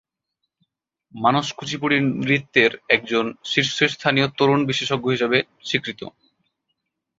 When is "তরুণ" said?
4.37-4.59